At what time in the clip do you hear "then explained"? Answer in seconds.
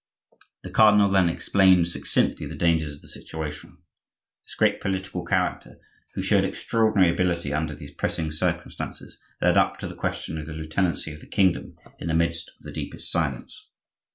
1.11-1.87